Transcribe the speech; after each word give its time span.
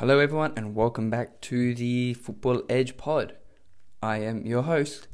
Hello, 0.00 0.18
everyone, 0.18 0.52
and 0.56 0.74
welcome 0.74 1.08
back 1.08 1.40
to 1.40 1.74
the 1.74 2.12
Football 2.12 2.62
Edge 2.68 2.98
Pod. 2.98 3.34
I 4.02 4.18
am 4.18 4.44
your 4.44 4.60
host. 4.60 5.08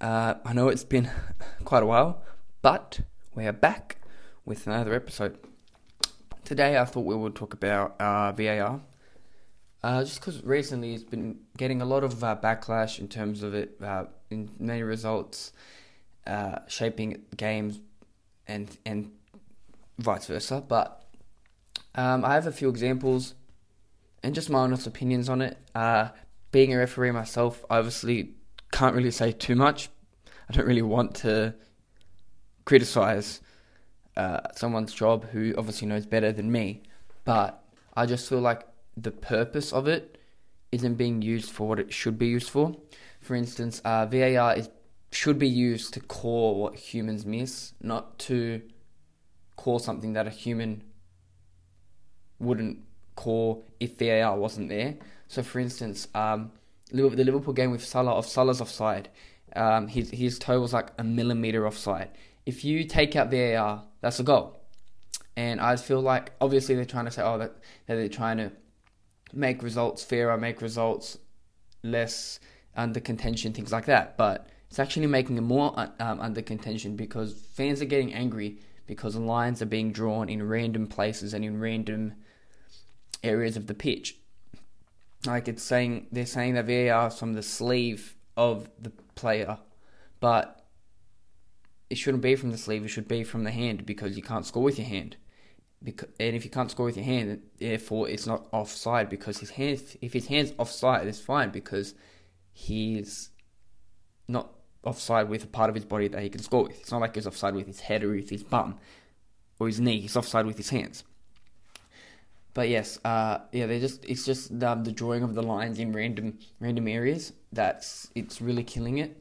Uh, 0.00 0.34
I 0.44 0.52
know 0.52 0.66
it's 0.66 0.82
been 0.82 1.08
quite 1.64 1.84
a 1.84 1.86
while, 1.86 2.20
but 2.60 2.98
we 3.36 3.46
are 3.46 3.52
back 3.52 3.98
with 4.44 4.66
another 4.66 4.92
episode. 4.92 5.38
Today, 6.44 6.76
I 6.76 6.84
thought 6.84 7.04
we 7.04 7.14
would 7.14 7.36
talk 7.36 7.54
about 7.54 7.94
uh, 8.00 8.32
VAR, 8.32 8.80
uh, 9.84 10.02
just 10.02 10.18
because 10.18 10.42
recently 10.42 10.94
it's 10.94 11.04
been 11.04 11.38
getting 11.56 11.80
a 11.80 11.84
lot 11.84 12.02
of 12.02 12.24
uh, 12.24 12.36
backlash 12.42 12.98
in 12.98 13.06
terms 13.06 13.44
of 13.44 13.54
it, 13.54 13.76
uh, 13.80 14.06
in 14.30 14.50
many 14.58 14.82
results, 14.82 15.52
uh, 16.26 16.58
shaping 16.66 17.22
games, 17.36 17.78
and 18.48 18.78
and 18.84 19.12
vice 19.96 20.26
versa. 20.26 20.60
But 20.60 21.04
um, 21.94 22.24
I 22.24 22.34
have 22.34 22.48
a 22.48 22.52
few 22.52 22.68
examples 22.68 23.34
and 24.24 24.34
just 24.34 24.48
my 24.48 24.60
honest 24.60 24.86
opinions 24.86 25.28
on 25.28 25.42
it. 25.42 25.58
Uh, 25.74 26.08
being 26.50 26.72
a 26.72 26.78
referee 26.78 27.10
myself, 27.10 27.62
I 27.68 27.76
obviously 27.76 28.32
can't 28.72 28.96
really 28.96 29.10
say 29.10 29.32
too 29.32 29.54
much. 29.54 29.90
I 30.48 30.52
don't 30.54 30.66
really 30.66 30.82
want 30.82 31.14
to 31.16 31.54
criticize 32.64 33.42
uh, 34.16 34.40
someone's 34.54 34.94
job 34.94 35.26
who 35.26 35.54
obviously 35.58 35.86
knows 35.86 36.06
better 36.06 36.32
than 36.32 36.50
me, 36.50 36.82
but 37.24 37.62
I 37.94 38.06
just 38.06 38.28
feel 38.28 38.40
like 38.40 38.66
the 38.96 39.10
purpose 39.10 39.72
of 39.72 39.86
it 39.86 40.18
isn't 40.72 40.94
being 40.94 41.20
used 41.20 41.50
for 41.50 41.68
what 41.68 41.78
it 41.78 41.92
should 41.92 42.18
be 42.18 42.26
used 42.26 42.48
for. 42.48 42.74
For 43.20 43.34
instance, 43.34 43.82
uh, 43.84 44.06
VAR 44.06 44.56
is 44.56 44.70
should 45.10 45.38
be 45.38 45.48
used 45.48 45.94
to 45.94 46.00
call 46.00 46.60
what 46.60 46.74
humans 46.74 47.24
miss, 47.24 47.72
not 47.80 48.18
to 48.18 48.62
call 49.54 49.78
something 49.78 50.14
that 50.14 50.26
a 50.26 50.30
human 50.30 50.82
wouldn't 52.40 52.80
call 53.16 53.64
if 53.80 53.98
VAR 53.98 54.36
wasn't 54.36 54.68
there. 54.68 54.96
So, 55.28 55.42
for 55.42 55.58
instance, 55.58 56.08
um, 56.14 56.52
the 56.90 57.02
Liverpool 57.02 57.54
game 57.54 57.70
with 57.70 57.84
Salah 57.84 58.12
of 58.12 58.26
Salah's 58.26 58.60
offside, 58.60 59.08
um, 59.56 59.88
his 59.88 60.10
his 60.10 60.38
toe 60.38 60.60
was 60.60 60.72
like 60.72 60.90
a 60.98 61.04
millimeter 61.04 61.66
offside. 61.66 62.10
If 62.46 62.64
you 62.64 62.84
take 62.84 63.16
out 63.16 63.30
VAR, 63.30 63.84
that's 64.00 64.20
a 64.20 64.22
goal. 64.22 64.60
And 65.36 65.60
I 65.60 65.76
feel 65.76 66.00
like 66.00 66.32
obviously 66.40 66.74
they're 66.74 66.84
trying 66.84 67.06
to 67.06 67.10
say, 67.10 67.22
oh, 67.22 67.38
that, 67.38 67.56
that 67.86 67.96
they're 67.96 68.08
trying 68.08 68.36
to 68.36 68.52
make 69.32 69.62
results 69.62 70.04
fairer, 70.04 70.36
make 70.38 70.62
results 70.62 71.18
less 71.82 72.38
under 72.76 73.00
contention, 73.00 73.52
things 73.52 73.72
like 73.72 73.86
that. 73.86 74.16
But 74.16 74.48
it's 74.68 74.78
actually 74.78 75.06
making 75.06 75.36
it 75.36 75.42
more 75.42 75.74
um, 75.98 76.20
under 76.20 76.42
contention 76.42 76.96
because 76.96 77.32
fans 77.32 77.82
are 77.82 77.86
getting 77.86 78.14
angry 78.14 78.58
because 78.86 79.16
lines 79.16 79.62
are 79.62 79.66
being 79.66 79.92
drawn 79.92 80.28
in 80.28 80.46
random 80.46 80.86
places 80.86 81.34
and 81.34 81.44
in 81.44 81.58
random 81.58 82.14
areas 83.24 83.56
of 83.56 83.66
the 83.66 83.74
pitch. 83.74 84.16
Like 85.26 85.48
it's 85.48 85.62
saying 85.62 86.08
they're 86.12 86.26
saying 86.26 86.54
that 86.54 86.66
VAR 86.66 87.08
is 87.08 87.18
from 87.18 87.32
the 87.32 87.42
sleeve 87.42 88.14
of 88.36 88.68
the 88.78 88.90
player, 89.14 89.58
but 90.20 90.66
it 91.88 91.96
shouldn't 91.96 92.22
be 92.22 92.36
from 92.36 92.50
the 92.50 92.58
sleeve. 92.58 92.84
It 92.84 92.88
should 92.88 93.08
be 93.08 93.24
from 93.24 93.44
the 93.44 93.50
hand 93.50 93.86
because 93.86 94.16
you 94.16 94.22
can't 94.22 94.46
score 94.46 94.62
with 94.62 94.78
your 94.78 94.88
hand. 94.88 95.16
Because, 95.82 96.08
and 96.18 96.34
if 96.34 96.44
you 96.44 96.50
can't 96.50 96.70
score 96.70 96.86
with 96.86 96.96
your 96.96 97.04
hand, 97.04 97.42
therefore 97.58 98.08
it's 98.08 98.26
not 98.26 98.46
offside 98.52 99.08
because 99.08 99.38
his 99.38 99.50
hand. 99.50 99.82
If 100.00 100.12
his 100.12 100.26
hand's 100.26 100.52
offside, 100.58 101.06
it's 101.06 101.20
fine 101.20 101.50
because 101.50 101.94
he's 102.52 103.30
not 104.28 104.50
offside 104.82 105.28
with 105.28 105.44
a 105.44 105.46
part 105.46 105.68
of 105.68 105.74
his 105.74 105.84
body 105.84 106.08
that 106.08 106.22
he 106.22 106.28
can 106.28 106.42
score 106.42 106.64
with. 106.64 106.80
It's 106.80 106.90
not 106.90 107.00
like 107.00 107.14
he's 107.14 107.26
offside 107.26 107.54
with 107.54 107.66
his 107.66 107.80
head 107.80 108.02
or 108.02 108.10
with 108.10 108.30
his 108.30 108.42
bum 108.42 108.78
or 109.58 109.66
his 109.66 109.80
knee. 109.80 110.00
He's 110.00 110.16
offside 110.16 110.46
with 110.46 110.56
his 110.56 110.70
hands. 110.70 111.04
But 112.54 112.68
yes, 112.68 113.00
uh, 113.04 113.38
yeah, 113.50 113.66
they 113.66 113.80
just 113.80 114.04
it's 114.04 114.24
just 114.24 114.62
um, 114.62 114.84
the 114.84 114.92
drawing 114.92 115.24
of 115.24 115.34
the 115.34 115.42
lines 115.42 115.80
in 115.80 115.92
random 115.92 116.38
random 116.60 116.86
areas 116.86 117.32
that's 117.52 118.08
it's 118.14 118.40
really 118.40 118.62
killing 118.62 118.98
it. 118.98 119.20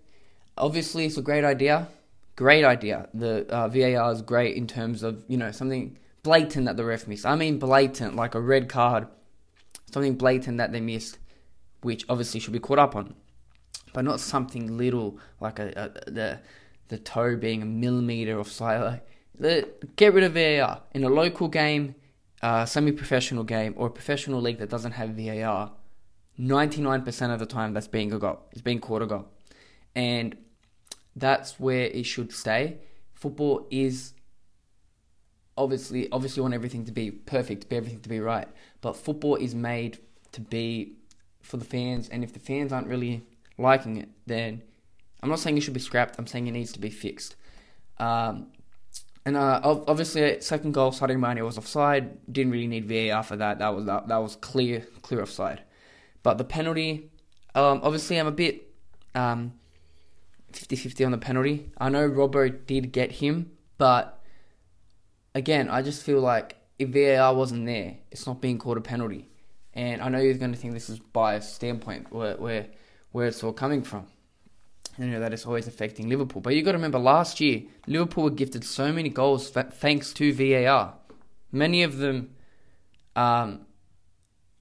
Obviously, 0.55 1.05
it's 1.07 1.17
a 1.17 1.21
great 1.23 1.43
idea, 1.43 1.87
great 2.35 2.63
idea. 2.63 3.09
The 3.11 3.47
uh, 3.49 3.67
VAR 3.69 4.11
is 4.11 4.21
great 4.21 4.55
in 4.55 4.67
terms 4.67 5.01
of 5.01 5.23
you 5.27 5.37
know 5.37 5.51
something 5.51 5.97
blatant 6.21 6.67
that 6.67 6.77
the 6.77 6.85
ref 6.85 7.07
missed. 7.07 7.25
I 7.25 7.35
mean 7.35 7.57
blatant, 7.57 8.15
like 8.15 8.35
a 8.35 8.39
red 8.39 8.69
card, 8.69 9.07
something 9.91 10.13
blatant 10.13 10.59
that 10.59 10.71
they 10.71 10.79
missed, 10.79 11.17
which 11.81 12.05
obviously 12.09 12.39
should 12.39 12.53
be 12.53 12.59
caught 12.59 12.77
up 12.77 12.95
on, 12.95 13.15
but 13.93 14.05
not 14.05 14.19
something 14.19 14.77
little 14.77 15.17
like 15.39 15.57
a, 15.57 15.73
a 15.75 16.11
the 16.11 16.39
the 16.89 16.99
toe 16.99 17.35
being 17.35 17.63
a 17.63 17.65
millimeter 17.65 18.39
offside. 18.39 19.01
Like, 19.39 19.95
get 19.95 20.13
rid 20.13 20.23
of 20.23 20.33
VAR 20.33 20.83
in 20.93 21.03
a 21.03 21.09
local 21.09 21.47
game 21.47 21.95
a 22.43 22.67
semi-professional 22.67 23.45
game 23.45 23.73
or 23.77 23.87
a 23.87 23.89
professional 23.89 24.41
league 24.41 24.59
that 24.59 24.69
doesn't 24.69 24.91
have 24.91 25.11
VAR, 25.11 25.71
99% 26.37 27.33
of 27.33 27.39
the 27.39 27.45
time 27.45 27.73
that's 27.73 27.87
being 27.87 28.11
a 28.11 28.19
goal. 28.19 28.41
It's 28.51 28.61
being 28.61 28.81
caught 28.81 29.01
a 29.01 29.05
goal. 29.05 29.29
And 29.95 30.35
that's 31.15 31.57
where 31.57 31.85
it 31.85 32.03
should 32.05 32.33
stay. 32.33 32.79
Football 33.13 33.65
is 33.71 34.13
obviously 35.55 36.11
obviously 36.11 36.41
want 36.41 36.53
everything 36.53 36.83
to 36.83 36.91
be 36.91 37.11
perfect, 37.11 37.71
everything 37.71 38.01
to 38.01 38.09
be 38.09 38.19
right. 38.19 38.47
But 38.81 38.97
football 38.97 39.35
is 39.35 39.55
made 39.55 39.99
to 40.33 40.41
be 40.41 40.97
for 41.41 41.55
the 41.57 41.65
fans 41.65 42.09
and 42.09 42.23
if 42.23 42.33
the 42.33 42.39
fans 42.39 42.73
aren't 42.73 42.87
really 42.87 43.23
liking 43.57 43.97
it, 43.97 44.09
then 44.25 44.61
I'm 45.21 45.29
not 45.29 45.39
saying 45.39 45.57
it 45.57 45.61
should 45.61 45.73
be 45.73 45.79
scrapped, 45.79 46.19
I'm 46.19 46.27
saying 46.27 46.47
it 46.47 46.51
needs 46.51 46.73
to 46.73 46.79
be 46.79 46.89
fixed. 46.89 47.37
Um, 47.99 48.47
and 49.25 49.37
uh, 49.37 49.61
obviously, 49.63 50.41
second 50.41 50.73
goal, 50.73 50.91
Sadio 50.91 51.17
Mane 51.17 51.43
was 51.45 51.57
offside. 51.57 52.31
Didn't 52.31 52.51
really 52.51 52.67
need 52.67 52.85
VAR 52.85 53.23
for 53.23 53.37
that. 53.37 53.59
That 53.59 53.73
was 53.73 53.85
that, 53.85 54.07
that 54.09 54.17
was 54.17 54.35
clear, 54.35 54.85
clear 55.01 55.21
offside. 55.21 55.61
But 56.23 56.37
the 56.37 56.43
penalty, 56.43 57.09
um, 57.55 57.79
obviously, 57.83 58.17
I'm 58.17 58.27
a 58.27 58.31
bit 58.31 58.69
um, 59.15 59.53
50-50 60.51 61.05
on 61.05 61.11
the 61.13 61.17
penalty. 61.17 61.71
I 61.77 61.89
know 61.89 62.09
Robbo 62.09 62.65
did 62.65 62.91
get 62.91 63.13
him, 63.13 63.51
but 63.77 64.21
again, 65.33 65.69
I 65.69 65.81
just 65.81 66.03
feel 66.03 66.19
like 66.19 66.57
if 66.77 66.89
VAR 66.89 67.33
wasn't 67.33 67.65
there, 67.65 67.97
it's 68.11 68.27
not 68.27 68.41
being 68.41 68.57
called 68.57 68.77
a 68.77 68.81
penalty. 68.81 69.29
And 69.73 70.01
I 70.01 70.09
know 70.09 70.19
you're 70.19 70.33
going 70.35 70.53
to 70.53 70.57
think 70.57 70.73
this 70.73 70.89
is 70.89 70.99
biased 70.99 71.55
standpoint 71.55 72.11
where 72.11 72.35
where 72.37 72.67
where 73.11 73.27
it's 73.27 73.43
all 73.43 73.53
coming 73.53 73.83
from 73.83 74.07
you 74.97 75.07
know 75.07 75.19
that 75.19 75.33
is 75.33 75.45
always 75.45 75.67
affecting 75.67 76.09
Liverpool. 76.09 76.41
But 76.41 76.55
you've 76.55 76.65
got 76.65 76.73
to 76.73 76.77
remember, 76.77 76.99
last 76.99 77.39
year 77.39 77.63
Liverpool 77.87 78.25
were 78.25 78.29
gifted 78.29 78.63
so 78.63 78.91
many 78.91 79.09
goals 79.09 79.49
thanks 79.49 80.13
to 80.13 80.33
VAR. 80.33 80.93
Many 81.51 81.83
of 81.83 81.97
them, 81.97 82.35
um, 83.15 83.65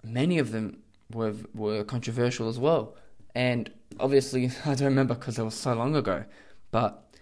many 0.02 0.38
of 0.38 0.52
them 0.52 0.82
were 1.12 1.34
were 1.54 1.84
controversial 1.84 2.48
as 2.48 2.58
well. 2.58 2.96
And 3.34 3.70
obviously, 4.00 4.50
I 4.64 4.74
don't 4.74 4.88
remember 4.88 5.14
because 5.14 5.38
it 5.38 5.44
was 5.44 5.54
so 5.54 5.74
long 5.74 5.94
ago. 5.96 6.24
But 6.70 7.16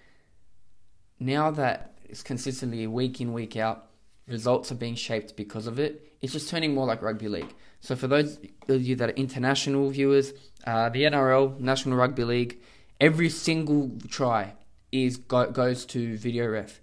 now 1.18 1.50
that 1.50 1.98
it's 2.04 2.22
consistently 2.22 2.86
week 2.86 3.20
in 3.20 3.32
week 3.32 3.56
out, 3.56 3.86
results 4.26 4.70
are 4.70 4.76
being 4.76 4.94
shaped 4.94 5.36
because 5.36 5.66
of 5.66 5.78
it. 5.78 6.16
It's 6.20 6.32
just 6.32 6.48
turning 6.48 6.74
more 6.74 6.86
like 6.86 7.02
rugby 7.02 7.28
league. 7.28 7.54
So 7.80 7.96
for 7.96 8.06
those 8.06 8.38
of 8.68 8.82
you 8.82 8.94
that 8.96 9.10
are 9.10 9.12
international 9.12 9.90
viewers, 9.90 10.32
uh, 10.66 10.90
the 10.90 11.02
NRL, 11.02 11.58
National 11.58 11.96
Rugby 11.96 12.24
League 12.24 12.62
every 13.00 13.30
single 13.30 13.90
try 14.08 14.54
is 14.92 15.16
go, 15.16 15.50
goes 15.50 15.86
to 15.86 16.16
video 16.16 16.46
ref, 16.48 16.80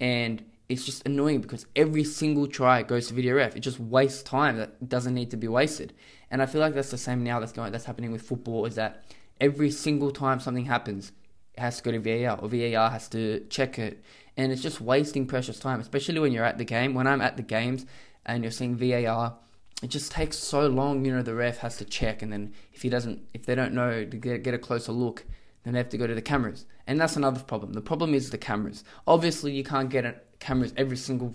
and 0.00 0.44
it's 0.68 0.84
just 0.84 1.06
annoying 1.06 1.40
because 1.40 1.66
every 1.76 2.04
single 2.04 2.46
try 2.46 2.82
goes 2.82 3.08
to 3.08 3.14
video 3.14 3.36
ref. 3.36 3.56
It 3.56 3.60
just 3.60 3.80
wastes 3.80 4.22
time 4.22 4.56
that 4.58 4.88
doesn't 4.88 5.14
need 5.14 5.30
to 5.30 5.36
be 5.36 5.48
wasted. 5.48 5.94
And 6.30 6.42
I 6.42 6.46
feel 6.46 6.60
like 6.60 6.74
that's 6.74 6.90
the 6.90 6.98
same 6.98 7.24
now. 7.24 7.40
That's 7.40 7.52
going. 7.52 7.72
That's 7.72 7.86
happening 7.86 8.12
with 8.12 8.22
football. 8.22 8.66
Is 8.66 8.74
that 8.74 9.04
every 9.40 9.70
single 9.70 10.10
time 10.10 10.40
something 10.40 10.66
happens, 10.66 11.12
it 11.54 11.60
has 11.60 11.78
to 11.78 11.82
go 11.82 11.92
to 11.92 11.98
VAR 11.98 12.38
or 12.38 12.48
VAR 12.48 12.90
has 12.90 13.08
to 13.10 13.40
check 13.48 13.78
it, 13.78 14.02
and 14.36 14.52
it's 14.52 14.62
just 14.62 14.80
wasting 14.80 15.26
precious 15.26 15.58
time. 15.58 15.80
Especially 15.80 16.18
when 16.18 16.32
you're 16.32 16.44
at 16.44 16.58
the 16.58 16.64
game. 16.64 16.94
When 16.94 17.06
I'm 17.06 17.22
at 17.22 17.36
the 17.36 17.42
games 17.42 17.86
and 18.26 18.44
you're 18.44 18.50
seeing 18.50 18.76
VAR, 18.76 19.36
it 19.82 19.88
just 19.88 20.12
takes 20.12 20.38
so 20.38 20.66
long. 20.66 21.04
You 21.04 21.16
know, 21.16 21.22
the 21.22 21.34
ref 21.34 21.58
has 21.58 21.78
to 21.78 21.86
check, 21.86 22.20
and 22.20 22.30
then 22.30 22.52
if 22.74 22.82
he 22.82 22.90
doesn't, 22.90 23.26
if 23.32 23.46
they 23.46 23.54
don't 23.54 23.72
know 23.72 24.04
to 24.04 24.16
get 24.18 24.42
get 24.42 24.52
a 24.52 24.58
closer 24.58 24.92
look, 24.92 25.24
then 25.68 25.74
they 25.74 25.80
have 25.80 25.90
to 25.90 25.98
go 25.98 26.06
to 26.06 26.14
the 26.14 26.22
cameras. 26.22 26.64
And 26.86 26.98
that's 26.98 27.14
another 27.14 27.40
problem. 27.40 27.74
The 27.74 27.82
problem 27.82 28.14
is 28.14 28.30
the 28.30 28.38
cameras. 28.38 28.84
Obviously, 29.06 29.52
you 29.52 29.62
can't 29.62 29.90
get 29.90 30.38
cameras 30.40 30.72
every 30.78 30.96
single. 30.96 31.34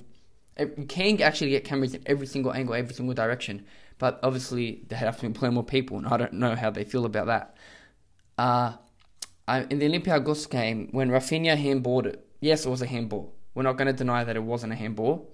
You 0.57 0.85
can 0.88 1.21
actually 1.21 1.51
get 1.51 1.65
cameras 1.65 1.94
in 1.94 2.01
every 2.07 2.25
single 2.25 2.51
angle, 2.51 2.74
every 2.74 2.95
single 2.95 3.13
direction, 3.13 3.63
but 4.00 4.19
obviously 4.24 4.85
they 4.88 4.95
have 4.95 5.19
to 5.19 5.27
employ 5.27 5.51
more 5.51 5.63
people, 5.63 5.97
and 5.97 6.07
I 6.07 6.18
don't 6.18 6.33
know 6.33 6.56
how 6.56 6.71
they 6.71 6.83
feel 6.83 7.06
about 7.06 7.27
that. 7.27 7.57
Uh, 8.38 8.74
I, 9.47 9.62
in 9.63 9.77
the 9.80 9.88
Olympiacos 9.88 10.50
game, 10.50 10.89
when 10.91 11.09
Rafinha 11.09 11.56
handballed 11.56 12.07
it, 12.07 12.25
yes, 12.39 12.65
it 12.65 12.69
was 12.69 12.81
a 12.81 12.88
handball. 12.88 13.36
We're 13.53 13.63
not 13.63 13.77
going 13.77 13.88
to 13.88 13.94
deny 13.94 14.24
that 14.24 14.36
it 14.36 14.44
wasn't 14.44 14.74
a 14.74 14.75
handball, 14.75 15.31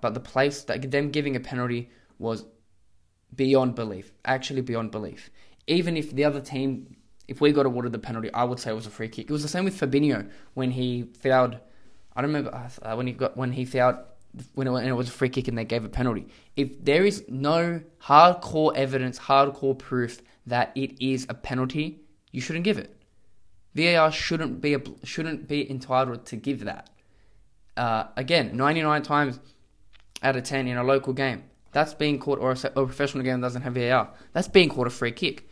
but 0.00 0.14
the 0.14 0.20
place 0.20 0.62
that 0.62 0.88
them 0.90 1.10
giving 1.10 1.34
a 1.34 1.40
penalty 1.40 1.90
was 2.18 2.44
beyond 3.34 3.74
belief, 3.74 4.12
actually 4.24 4.60
beyond 4.60 4.92
belief. 4.92 5.30
Even 5.66 5.96
if 5.96 6.12
the 6.12 6.24
other 6.24 6.40
team 6.40 6.96
if 7.30 7.40
we 7.40 7.52
got 7.52 7.64
awarded 7.64 7.92
the 7.92 7.98
penalty, 7.98 8.32
I 8.34 8.42
would 8.42 8.58
say 8.58 8.72
it 8.72 8.74
was 8.74 8.86
a 8.86 8.90
free 8.90 9.08
kick. 9.08 9.30
It 9.30 9.32
was 9.32 9.42
the 9.42 9.48
same 9.48 9.64
with 9.64 9.78
Fabinho 9.78 10.28
when 10.54 10.72
he 10.72 11.04
fouled. 11.22 11.56
I 12.16 12.20
don't 12.20 12.32
remember 12.32 12.68
uh, 12.82 12.96
when 12.96 13.06
he 13.06 13.12
got 13.12 13.36
when 13.36 13.52
he 13.52 13.64
fouled 13.64 13.98
when 14.54 14.66
it, 14.66 14.70
when 14.72 14.84
it 14.84 14.92
was 14.92 15.08
a 15.08 15.12
free 15.12 15.28
kick 15.28 15.46
and 15.46 15.56
they 15.56 15.64
gave 15.64 15.84
a 15.84 15.88
penalty. 15.88 16.26
If 16.56 16.84
there 16.84 17.04
is 17.04 17.24
no 17.28 17.82
hardcore 18.02 18.74
evidence, 18.74 19.16
hardcore 19.18 19.78
proof 19.78 20.20
that 20.46 20.72
it 20.74 21.00
is 21.00 21.24
a 21.28 21.34
penalty, 21.34 22.00
you 22.32 22.40
shouldn't 22.40 22.64
give 22.64 22.78
it. 22.78 22.96
VAR 23.76 24.10
shouldn't 24.10 24.60
be 24.60 24.74
a, 24.74 24.82
shouldn't 25.04 25.46
be 25.46 25.70
entitled 25.70 26.26
to 26.26 26.36
give 26.36 26.64
that. 26.64 26.90
Uh, 27.76 28.06
again, 28.16 28.56
99 28.56 29.02
times 29.02 29.38
out 30.24 30.34
of 30.34 30.42
10 30.42 30.66
in 30.66 30.76
a 30.76 30.82
local 30.82 31.12
game, 31.12 31.44
that's 31.70 31.94
being 31.94 32.18
caught, 32.18 32.40
or 32.40 32.50
a, 32.50 32.56
or 32.74 32.82
a 32.82 32.86
professional 32.86 33.22
game 33.22 33.40
that 33.40 33.46
doesn't 33.46 33.62
have 33.62 33.74
VAR, 33.74 34.10
that's 34.32 34.48
being 34.48 34.68
caught 34.68 34.88
a 34.88 34.90
free 34.90 35.12
kick. 35.12 35.49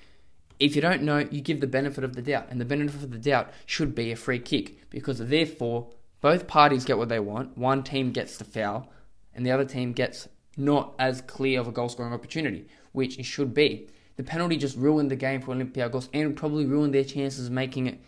If 0.58 0.74
you 0.74 0.82
don't 0.82 1.02
know, 1.02 1.18
you 1.18 1.40
give 1.40 1.60
the 1.60 1.66
benefit 1.66 2.04
of 2.04 2.14
the 2.14 2.22
doubt, 2.22 2.48
and 2.50 2.60
the 2.60 2.64
benefit 2.64 3.02
of 3.02 3.10
the 3.10 3.18
doubt 3.18 3.50
should 3.66 3.94
be 3.94 4.10
a 4.10 4.16
free 4.16 4.40
kick 4.40 4.90
because 4.90 5.18
therefore 5.18 5.90
both 6.20 6.48
parties 6.48 6.84
get 6.84 6.98
what 6.98 7.08
they 7.08 7.20
want. 7.20 7.56
One 7.56 7.82
team 7.82 8.10
gets 8.10 8.38
the 8.38 8.44
foul, 8.44 8.90
and 9.34 9.46
the 9.46 9.52
other 9.52 9.64
team 9.64 9.92
gets 9.92 10.28
not 10.56 10.94
as 10.98 11.20
clear 11.22 11.60
of 11.60 11.68
a 11.68 11.72
goal 11.72 11.88
scoring 11.88 12.12
opportunity, 12.12 12.66
which 12.92 13.18
it 13.18 13.24
should 13.24 13.54
be. 13.54 13.88
The 14.16 14.24
penalty 14.24 14.56
just 14.56 14.76
ruined 14.76 15.12
the 15.12 15.16
game 15.16 15.40
for 15.40 15.54
Olympiacos 15.54 16.08
and 16.12 16.36
probably 16.36 16.66
ruined 16.66 16.92
their 16.92 17.04
chances 17.04 17.46
of 17.46 17.52
making 17.52 17.86
it 17.86 18.00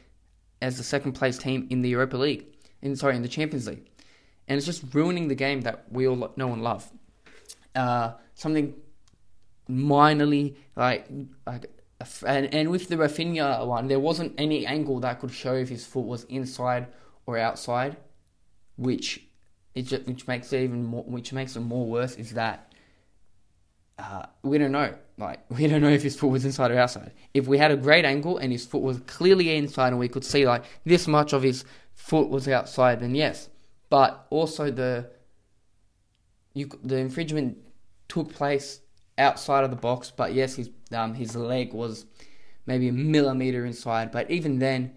as 0.61 0.76
the 0.76 0.82
second 0.82 1.12
place 1.12 1.38
team 1.38 1.69
in 1.70 1.82
the 1.82 1.88
Europa 1.91 2.17
League, 2.17 2.47
in 2.82 2.97
sorry, 2.97 3.14
in 3.14 3.23
the 3.23 3.29
Champions 3.29 3.69
League, 3.69 3.88
and 4.49 4.56
it's 4.56 4.67
just 4.67 4.82
ruining 4.93 5.29
the 5.29 5.37
game 5.37 5.61
that 5.61 5.85
we 5.91 6.08
all 6.08 6.32
know 6.37 6.52
and 6.52 6.62
love. 6.62 6.91
Uh, 7.76 8.14
something 8.35 8.75
minorly 9.69 10.56
like 10.75 11.06
like 11.47 11.70
and, 12.26 12.55
and 12.55 12.70
with 12.70 12.88
the 12.88 12.97
Rafinha 12.97 13.67
one, 13.67 13.88
there 13.88 14.00
wasn't 14.00 14.35
any 14.38 14.67
angle 14.67 15.00
that 15.00 15.20
could 15.20 15.32
show 15.32 15.55
if 15.55 15.69
his 15.69 15.87
foot 15.87 16.06
was 16.06 16.25
inside 16.25 16.87
or 17.26 17.38
outside, 17.38 17.97
which 18.76 19.23
it 19.75 19.82
just, 19.82 20.06
which 20.06 20.26
makes 20.26 20.52
it 20.52 20.62
even 20.62 20.85
more 20.85 21.05
which 21.05 21.32
makes 21.32 21.55
it 21.56 21.61
more 21.61 21.87
worse 21.87 22.17
is 22.17 22.32
that 22.32 22.73
uh, 23.99 24.26
we 24.43 24.58
don't 24.58 24.73
know. 24.73 24.94
Like 25.19 25.41
we 25.50 25.67
don't 25.67 25.82
know 25.82 25.91
if 25.91 26.02
his 26.02 26.19
foot 26.19 26.29
was 26.29 26.44
inside 26.44 26.70
or 26.70 26.79
outside. 26.79 27.12
If 27.35 27.47
we 27.47 27.58
had 27.58 27.70
a 27.70 27.76
great 27.76 28.05
angle 28.05 28.38
and 28.38 28.50
his 28.50 28.64
foot 28.64 28.82
was 28.82 29.00
clearly 29.00 29.55
inside 29.56 29.88
and 29.88 29.99
we 29.99 30.08
could 30.08 30.25
see 30.25 30.47
like 30.47 30.64
this 30.85 31.06
much 31.06 31.32
of 31.32 31.43
his 31.43 31.64
foot 31.93 32.29
was 32.31 32.49
outside, 32.49 33.00
then 33.00 33.14
yes. 33.14 33.49
But 33.91 34.26
also 34.31 34.70
the 34.70 35.11
you, 36.55 36.70
the 36.82 36.97
infringement 36.97 37.58
took 38.08 38.32
place 38.32 38.81
outside 39.20 39.62
of 39.62 39.70
the 39.70 39.76
box, 39.76 40.11
but 40.11 40.34
yes, 40.34 40.56
his 40.56 40.70
um, 40.93 41.14
his 41.14 41.37
leg 41.37 41.72
was 41.72 42.06
maybe 42.67 42.88
a 42.88 42.93
millimeter 42.93 43.64
inside. 43.64 44.11
But 44.11 44.31
even 44.31 44.58
then, 44.58 44.93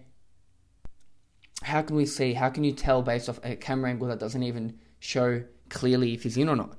how 1.62 1.82
can 1.82 1.94
we 1.94 2.06
see? 2.06 2.32
How 2.32 2.50
can 2.50 2.64
you 2.64 2.72
tell 2.72 3.02
based 3.02 3.28
off 3.28 3.38
a 3.44 3.54
camera 3.54 3.90
angle 3.90 4.08
that 4.08 4.18
doesn't 4.18 4.42
even 4.42 4.78
show 4.98 5.44
clearly 5.68 6.14
if 6.14 6.24
he's 6.24 6.36
in 6.36 6.48
or 6.48 6.56
not? 6.56 6.76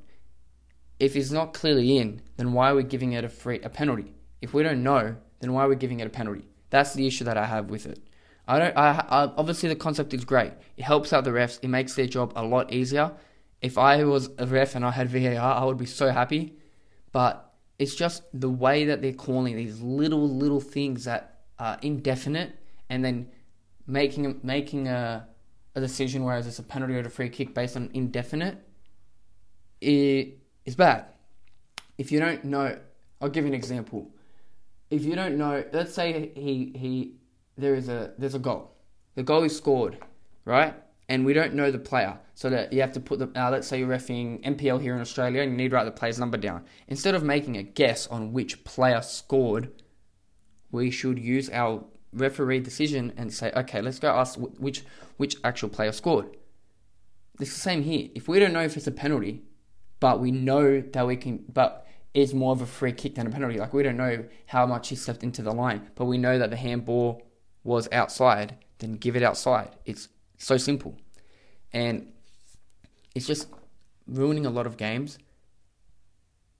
If 1.00 1.14
he's 1.14 1.32
not 1.32 1.54
clearly 1.54 1.98
in, 1.98 2.22
then 2.38 2.54
why 2.54 2.72
are 2.72 2.76
we 2.76 2.84
giving 2.84 3.14
it 3.14 3.24
a 3.24 3.30
free 3.30 3.62
a 3.62 3.70
penalty? 3.70 4.14
If 4.42 4.54
we 4.54 4.64
don't 4.64 4.84
know, 4.84 5.16
then 5.40 5.54
why 5.54 5.66
are 5.66 5.70
we 5.70 5.76
giving 5.76 6.00
it 6.00 6.08
a 6.08 6.10
penalty? 6.10 6.48
That's 6.70 6.94
the 6.94 7.08
issue 7.08 7.24
that 7.26 7.38
I 7.38 7.46
have 7.46 7.70
with 7.70 7.86
it. 7.86 8.00
I 8.48 8.60
don't. 8.60 8.78
I, 8.78 9.06
I 9.10 9.32
obviously 9.38 9.70
the 9.70 9.76
concept 9.76 10.14
is 10.14 10.26
great. 10.26 10.54
It 10.78 10.84
helps 10.84 11.14
out 11.14 11.24
the 11.24 11.32
refs. 11.32 11.60
It 11.62 11.70
makes 11.70 11.96
their 11.96 12.08
job 12.08 12.34
a 12.36 12.44
lot 12.44 12.72
easier. 12.72 13.12
If 13.62 13.78
I 13.78 14.04
was 14.04 14.30
a 14.38 14.46
ref 14.46 14.76
and 14.76 14.86
I 14.86 14.92
had 14.92 15.10
VAR, 15.10 15.54
I 15.62 15.64
would 15.66 15.78
be 15.78 15.86
so 15.86 16.12
happy. 16.12 16.54
But 17.16 17.54
it's 17.80 17.96
just 17.96 18.24
the 18.34 18.50
way 18.50 18.84
that 18.84 19.02
they're 19.02 19.14
calling 19.14 19.56
these 19.56 19.80
little 19.80 20.28
little 20.28 20.60
things 20.60 21.06
that 21.06 21.40
are 21.58 21.80
indefinite, 21.82 22.60
and 22.90 23.06
then 23.06 23.30
making 23.88 24.42
making 24.44 24.90
a 24.90 25.26
a 25.76 25.80
decision 25.80 26.26
whereas 26.26 26.46
it's 26.46 26.60
a 26.60 26.64
penalty 26.64 26.94
or 26.94 27.00
a 27.00 27.10
free 27.10 27.30
kick 27.30 27.54
based 27.54 27.78
on 27.78 27.90
indefinite. 27.94 28.58
It 29.80 30.40
is 30.66 30.76
bad. 30.76 31.06
If 31.98 32.12
you 32.12 32.20
don't 32.20 32.44
know, 32.44 32.78
I'll 33.22 33.30
give 33.30 33.46
you 33.46 33.52
an 33.52 33.56
example. 33.56 34.12
If 34.90 35.06
you 35.06 35.16
don't 35.16 35.38
know, 35.38 35.64
let's 35.72 35.94
say 35.94 36.34
he 36.36 36.74
he 36.76 37.14
there 37.58 37.76
is 37.76 37.88
a 37.88 38.12
there's 38.18 38.36
a 38.36 38.40
goal. 38.40 38.76
The 39.16 39.24
goal 39.24 39.44
is 39.44 39.56
scored, 39.56 40.00
right? 40.44 40.74
And 41.08 41.26
we 41.26 41.34
don't 41.34 41.54
know 41.54 41.70
the 41.70 41.78
player, 41.78 42.18
so 42.34 42.50
that 42.50 42.74
you 42.74 42.82
have 42.82 42.92
to 42.94 43.00
put 43.00 43.20
the. 43.20 43.30
Uh, 43.36 43.52
let's 43.52 43.68
say 43.68 43.80
you're 43.80 43.88
refing 43.88 44.44
NPL 44.44 44.82
here 44.82 44.96
in 44.96 45.02
Australia, 45.02 45.42
and 45.42 45.52
you 45.52 45.58
need 45.58 45.70
to 45.70 45.76
write 45.76 45.84
the 45.84 45.92
player's 45.92 46.20
number 46.20 46.38
down. 46.38 46.66
Instead 46.88 47.14
of 47.14 47.24
making 47.24 47.58
a 47.58 47.64
guess 47.64 48.08
on 48.08 48.34
which 48.34 48.64
player 48.64 49.02
scored, 49.02 49.72
we 50.72 50.90
should 50.90 51.20
use 51.20 51.50
our 51.52 51.84
referee 52.12 52.60
decision 52.62 53.14
and 53.18 53.32
say, 53.32 53.52
okay, 53.56 53.82
let's 53.82 54.00
go 54.00 54.10
ask 54.10 54.40
which 54.40 54.84
which 55.18 55.36
actual 55.44 55.70
player 55.70 55.92
scored. 55.92 56.36
It's 57.40 57.54
the 57.54 57.60
same 57.60 57.84
here. 57.84 58.10
If 58.16 58.28
we 58.28 58.40
don't 58.40 58.54
know 58.54 58.64
if 58.64 58.78
it's 58.78 58.88
a 58.88 58.92
penalty, 58.92 59.44
but 60.00 60.20
we 60.20 60.32
know 60.32 60.82
that 60.82 61.06
we 61.06 61.18
can, 61.18 61.46
but 61.52 61.86
it's 62.14 62.34
more 62.34 62.54
of 62.54 62.62
a 62.62 62.66
free 62.66 62.94
kick 62.94 63.16
than 63.16 63.28
a 63.28 63.30
penalty. 63.30 63.60
Like 63.60 63.74
we 63.74 63.84
don't 63.84 63.98
know 63.98 64.24
how 64.48 64.66
much 64.66 64.90
he 64.90 64.96
stepped 64.96 65.24
into 65.24 65.42
the 65.42 65.52
line, 65.52 65.90
but 65.96 66.06
we 66.06 66.18
know 66.18 66.40
that 66.40 66.50
the 66.50 66.56
handball 66.56 67.22
was 67.64 67.90
outside, 67.92 68.58
then 68.80 68.94
give 68.94 69.16
it 69.16 69.24
outside. 69.24 69.76
It's 69.86 70.08
so 70.38 70.58
simple. 70.58 70.98
And 71.74 72.12
it's 73.14 73.28
just 73.28 73.48
ruining 74.08 74.46
a 74.46 74.50
lot 74.50 74.68
of 74.68 74.78
games. 74.78 75.18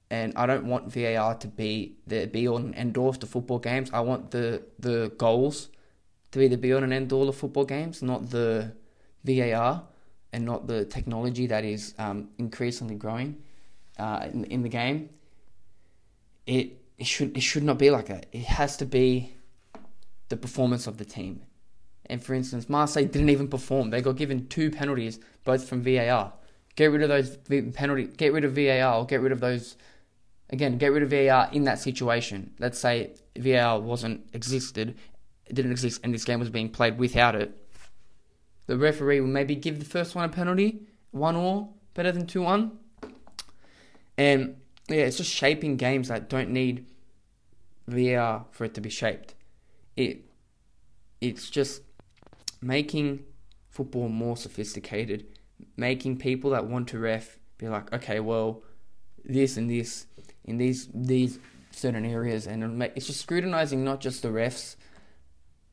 And 0.10 0.34
I 0.36 0.46
don't 0.46 0.66
want 0.66 0.92
VAR 0.94 1.36
to 1.36 1.48
be 1.48 1.98
the 2.06 2.28
be 2.28 2.48
all 2.48 2.58
and 2.58 2.76
end 2.76 2.98
all 2.98 3.10
of 3.10 3.20
the 3.20 3.26
football 3.26 3.60
games. 3.60 3.90
I 3.92 4.02
want 4.02 4.32
the 4.32 4.64
the 4.80 5.12
goals 5.18 5.70
to 6.32 6.40
be 6.40 6.48
the 6.48 6.58
be 6.58 6.74
all 6.74 6.84
and 6.84 6.94
end 6.94 7.12
all 7.12 7.28
of 7.28 7.36
football 7.36 7.66
games, 7.66 8.04
not 8.04 8.30
the 8.30 8.72
VAR 9.24 9.84
and 10.32 10.46
not 10.46 10.68
the 10.68 10.86
technology 10.86 11.48
that 11.48 11.64
is 11.64 11.96
um, 11.98 12.30
increasingly 12.38 12.96
growing 12.96 13.42
uh, 13.98 14.28
in, 14.32 14.44
in 14.46 14.62
the 14.62 14.70
game. 14.70 15.10
It, 16.46 16.78
it 16.98 17.08
should 17.08 17.36
it 17.36 17.42
should 17.42 17.64
not 17.64 17.80
be 17.80 17.90
like 17.90 18.08
that. 18.08 18.28
It 18.32 18.44
has 18.44 18.78
to 18.78 18.86
be 18.86 19.34
the 20.30 20.38
performance 20.38 20.88
of 20.88 20.98
the 20.98 21.06
team. 21.06 21.42
And 22.10 22.24
for 22.24 22.34
instance, 22.34 22.70
Marseille 22.70 23.06
didn't 23.06 23.30
even 23.30 23.48
perform. 23.48 23.90
They 23.90 24.02
got 24.02 24.16
given 24.16 24.48
two 24.48 24.72
penalties, 24.72 25.20
both 25.44 25.68
from 25.68 25.82
VAR. 25.82 26.34
Get 26.76 26.88
rid 26.88 27.02
of 27.02 27.10
those 27.10 27.38
penalty. 27.74 28.06
Get 28.06 28.34
rid 28.34 28.46
of 28.46 28.54
VAR. 28.54 28.96
Or 28.96 29.06
get 29.06 29.22
rid 29.22 29.32
of 29.32 29.40
those. 29.40 29.76
Again, 30.50 30.78
get 30.78 30.92
rid 30.92 31.04
of 31.04 31.10
VAR 31.10 31.50
in 31.52 31.64
that 31.64 31.80
situation. 31.80 32.54
Let's 32.60 32.80
say 32.80 33.14
VAR 33.38 33.80
wasn't 33.80 34.28
existed, 34.34 34.96
it 35.48 35.54
didn't 35.56 35.72
exist, 35.72 36.02
and 36.04 36.14
this 36.14 36.24
game 36.24 36.40
was 36.40 36.52
being 36.52 36.70
played 36.70 37.00
without 37.00 37.36
it. 37.36 37.58
The 38.68 38.78
referee 38.78 39.22
will 39.22 39.28
maybe 39.28 39.56
give 39.56 39.80
the 39.80 39.86
first 39.86 40.14
one 40.14 40.26
a 40.26 40.30
penalty, 40.30 40.82
one 41.12 41.36
all, 41.36 41.78
better 41.96 42.12
than 42.12 42.28
two 42.28 42.44
one. 42.44 42.78
And 44.20 44.58
yeah, 44.88 45.06
it's 45.06 45.18
just 45.18 45.32
shaping 45.32 45.78
games 45.78 46.10
that 46.10 46.30
don't 46.30 46.52
need 46.52 46.86
VAR 47.88 48.46
for 48.52 48.66
it 48.66 48.76
to 48.76 48.82
be 48.82 48.90
shaped 48.90 49.36
it 49.96 50.22
it's 51.22 51.50
just 51.50 51.82
making 52.62 53.24
football 53.70 54.10
more 54.10 54.38
sophisticated, 54.38 55.26
making 55.76 56.18
people 56.18 56.52
that 56.52 56.66
want 56.66 56.88
to 56.90 57.00
ref 57.00 57.40
be 57.58 57.68
like, 57.68 57.92
okay, 57.94 58.20
well, 58.20 58.64
this 59.24 59.58
and 59.58 59.70
this 59.70 60.08
in 60.44 60.58
these 60.58 60.90
these 60.94 61.40
certain 61.72 62.06
areas, 62.06 62.48
and 62.48 62.82
it's 62.96 63.08
just 63.08 63.22
scrutinizing 63.22 63.84
not 63.84 64.00
just 64.00 64.22
the 64.22 64.30
refs, 64.30 64.76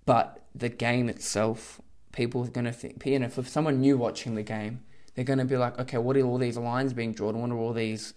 but 0.07 0.45
the 0.55 0.69
game 0.69 1.09
itself. 1.09 1.81
People 2.13 2.45
are 2.45 2.49
gonna 2.49 2.73
think, 2.73 3.05
you 3.07 3.19
know, 3.19 3.29
for 3.29 3.43
someone 3.43 3.81
new 3.81 3.97
watching 3.97 4.35
the 4.35 4.43
game, 4.43 4.83
they're 5.15 5.25
gonna 5.25 5.45
be 5.45 5.57
like, 5.57 5.79
okay, 5.79 5.99
what 5.99 6.17
are 6.17 6.23
all 6.23 6.39
these 6.39 6.57
lines 6.57 6.93
being 6.93 7.13
drawn? 7.13 7.41
What 7.41 7.51
are 7.51 7.57
all 7.57 7.73
these 7.73 8.15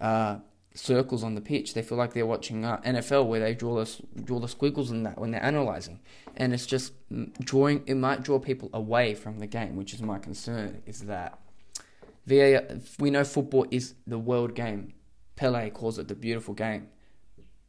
uh, 0.00 0.38
circles 0.74 1.24
on 1.24 1.34
the 1.34 1.40
pitch. 1.40 1.74
They 1.74 1.82
feel 1.82 1.98
like 1.98 2.12
they're 2.12 2.26
watching 2.26 2.64
uh, 2.64 2.78
NFL 2.78 3.26
where 3.26 3.40
they 3.40 3.54
draw 3.54 3.82
the 3.84 3.90
draw 4.22 4.38
the 4.38 4.48
squiggles 4.48 4.90
and 4.90 5.04
that 5.06 5.18
when 5.18 5.30
they're 5.30 5.44
analyzing, 5.44 6.00
and 6.36 6.52
it's 6.52 6.66
just 6.66 6.92
drawing. 7.40 7.82
It 7.86 7.96
might 7.96 8.22
draw 8.22 8.38
people 8.38 8.70
away 8.72 9.14
from 9.14 9.38
the 9.38 9.46
game, 9.46 9.76
which 9.76 9.94
is 9.94 10.02
my 10.02 10.18
concern. 10.18 10.82
Is 10.86 11.02
that 11.02 11.38
VAR? 12.26 12.62
We 12.98 13.10
know 13.10 13.24
football 13.24 13.66
is 13.70 13.94
the 14.06 14.18
world 14.18 14.54
game. 14.54 14.94
Pele 15.36 15.70
calls 15.70 15.98
it 15.98 16.08
the 16.08 16.14
beautiful 16.14 16.54
game, 16.54 16.88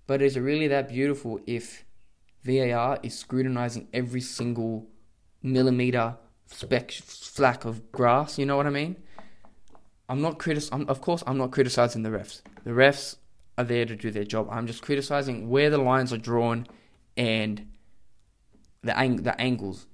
but 0.06 0.22
is 0.22 0.36
it 0.36 0.42
really 0.42 0.68
that 0.68 0.90
beautiful 0.90 1.40
if 1.48 1.86
VAR 2.44 3.00
is 3.02 3.18
scrutinizing 3.18 3.88
every 3.94 4.22
single 4.22 4.88
millimeter 5.42 6.18
speck 6.48 6.92
flack 6.92 7.66
of 7.66 7.92
grass? 7.92 8.38
You 8.38 8.46
know 8.46 8.58
what 8.58 8.68
I 8.68 8.72
mean? 8.72 8.98
I'm 10.12 10.22
not 10.22 10.40
critic. 10.40 10.66
Of 10.74 11.00
course, 11.00 11.24
I'm 11.26 11.38
not 11.38 11.52
criticizing 11.52 12.04
the 12.04 12.10
refs. 12.10 12.42
The 12.66 12.72
refs 12.72 13.16
are 13.58 13.64
there 13.64 13.86
to 13.86 13.96
do 13.96 14.12
their 14.12 14.26
job. 14.26 14.50
I'm 14.52 14.68
just 14.68 14.82
criticizing 14.82 15.50
where 15.50 15.70
the 15.70 15.78
lines 15.78 16.12
are 16.12 16.18
drawn 16.18 16.68
and 17.16 17.66
the 18.84 18.98
ang- 18.98 19.24
the 19.24 19.40
angles 19.40 19.86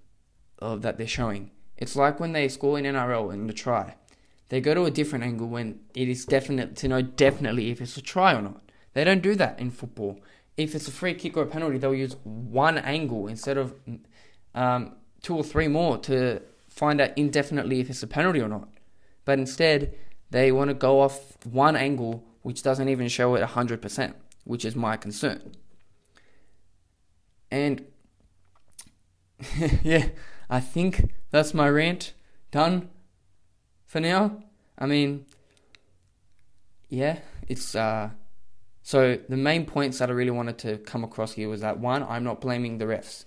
of 0.57 0.81
that 0.81 0.97
they're 0.97 1.05
showing. 1.05 1.51
It's 1.77 1.95
like 1.95 2.19
when 2.19 2.31
they 2.31 2.47
score 2.47 2.79
in 2.79 2.85
NRL 2.85 3.31
in 3.31 3.45
the 3.45 3.53
try. 3.53 3.93
They 4.49 4.59
go 4.59 4.73
to 4.73 4.85
a 4.85 4.91
different 4.91 5.23
angle 5.23 5.49
when 5.49 5.81
it 5.93 6.09
is 6.09 6.25
definite 6.25 6.75
to 6.77 6.87
know 6.87 7.03
definitely 7.03 7.69
if 7.69 7.79
it's 7.79 7.95
a 7.95 8.01
try 8.01 8.33
or 8.33 8.41
not. 8.41 8.63
They 8.93 9.03
don't 9.03 9.21
do 9.21 9.35
that 9.35 9.59
in 9.59 9.69
football. 9.69 10.19
If 10.55 10.73
it's 10.73 10.87
a 10.87 10.91
free 10.91 11.13
kick 11.13 11.37
or 11.37 11.43
a 11.43 11.45
penalty, 11.45 11.77
they'll 11.77 11.93
use 11.93 12.15
one 12.23 12.79
angle 12.79 13.27
instead 13.27 13.59
of 13.59 13.75
um, 14.55 14.95
two 15.21 15.35
or 15.35 15.43
three 15.43 15.67
more 15.67 15.99
to 15.99 16.41
find 16.69 16.99
out 16.99 17.15
indefinitely 17.15 17.81
if 17.81 17.91
it's 17.91 18.01
a 18.01 18.07
penalty 18.07 18.41
or 18.41 18.47
not. 18.47 18.67
But 19.23 19.37
instead, 19.37 19.93
They 20.29 20.51
want 20.51 20.69
to 20.69 20.73
go 20.73 21.01
off 21.01 21.37
one 21.45 21.75
angle 21.75 22.23
which 22.41 22.63
doesn't 22.63 22.87
even 22.87 23.09
show 23.09 23.35
it 23.35 23.45
100%, 23.45 24.13
which 24.45 24.63
is 24.63 24.75
my 24.75 24.95
concern. 24.95 25.51
And 27.51 27.85
yeah, 29.83 30.09
I 30.49 30.59
think 30.59 31.11
that's 31.29 31.53
my 31.53 31.69
rant 31.69 32.13
done 32.51 32.89
for 33.85 33.99
now. 33.99 34.43
I 34.77 34.85
mean, 34.85 35.25
yeah, 36.89 37.19
it's 37.47 37.75
uh 37.75 38.11
so 38.81 39.19
the 39.27 39.35
main 39.35 39.65
points 39.65 39.99
that 39.99 40.09
I 40.09 40.13
really 40.13 40.31
wanted 40.31 40.57
to 40.59 40.77
come 40.77 41.03
across 41.03 41.33
here 41.33 41.49
was 41.49 41.59
that 41.59 41.79
one, 41.79 42.03
I'm 42.03 42.23
not 42.23 42.39
blaming 42.39 42.77
the 42.77 42.85
refs. 42.85 43.25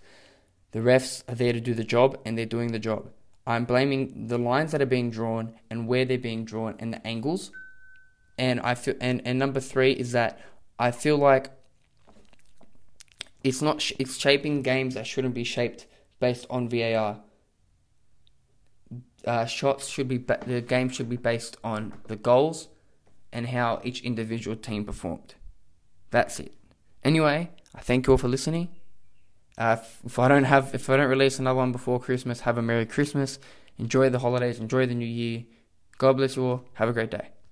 The 0.71 0.78
refs 0.78 1.23
are 1.28 1.35
there 1.35 1.52
to 1.52 1.61
do 1.61 1.75
the 1.75 1.85
job 1.85 2.19
and 2.25 2.38
they're 2.38 2.47
doing 2.47 2.73
the 2.73 2.78
job. 2.78 3.11
I'm 3.50 3.64
blaming 3.64 4.28
the 4.28 4.38
lines 4.38 4.73
that 4.73 4.80
are 4.80 4.87
being 4.87 5.11
drawn 5.11 5.54
and 5.71 5.87
where 5.88 6.04
they're 6.04 6.19
being 6.19 6.45
drawn 6.45 6.76
and 6.78 6.92
the 6.92 7.07
angles. 7.07 7.50
And 8.38 8.61
I 8.61 8.75
feel 8.75 8.95
and, 9.00 9.21
and 9.25 9.38
number 9.38 9.61
3 9.61 9.92
is 9.92 10.12
that 10.12 10.40
I 10.78 10.90
feel 10.90 11.16
like 11.16 11.50
it's 13.42 13.61
not 13.61 13.90
it's 13.99 14.19
shaping 14.19 14.62
games 14.62 14.95
that 14.95 15.07
shouldn't 15.07 15.35
be 15.35 15.45
shaped 15.45 15.87
based 16.21 16.47
on 16.49 16.69
VAR. 16.69 17.21
Uh, 19.25 19.45
shots 19.45 19.88
should 19.88 20.09
be 20.09 20.19
the 20.19 20.61
game 20.61 20.88
should 20.88 21.09
be 21.09 21.16
based 21.16 21.57
on 21.62 21.92
the 22.07 22.16
goals 22.16 22.69
and 23.33 23.49
how 23.49 23.80
each 23.85 24.02
individual 24.02 24.57
team 24.57 24.85
performed. 24.85 25.35
That's 26.11 26.40
it. 26.40 26.54
Anyway, 27.04 27.50
I 27.75 27.80
thank 27.80 28.07
you 28.07 28.12
all 28.12 28.19
for 28.19 28.28
listening. 28.28 28.80
Uh, 29.61 29.76
if 30.07 30.19
I 30.19 30.26
don't 30.26 30.45
have, 30.45 30.75
if 30.75 30.88
I 30.88 30.97
don't 30.97 31.11
release 31.11 31.38
another 31.38 31.59
one 31.59 31.71
before 31.71 32.00
Christmas, 32.00 32.40
have 32.40 32.57
a 32.57 32.62
Merry 32.62 32.87
Christmas. 32.87 33.38
Enjoy 33.79 34.09
the 34.09 34.21
holidays. 34.21 34.59
Enjoy 34.59 34.87
the 34.87 34.95
New 34.95 35.05
Year. 35.05 35.45
God 35.99 36.17
bless 36.17 36.37
you 36.37 36.45
all. 36.47 36.64
Have 36.75 36.88
a 36.88 36.95
great 36.95 37.11
day. 37.11 37.29